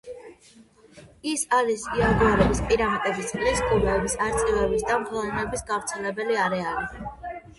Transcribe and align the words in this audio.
ის 1.31 1.41
არის 1.57 1.83
იაგუარების, 1.97 2.61
პრიმატების, 2.71 3.29
წყლის 3.33 3.61
კუების, 3.67 4.17
არწივების 4.29 4.87
და 4.89 4.97
მღრღნელების 5.03 5.65
გავრცელების 5.69 6.41
არეალი. 6.47 7.05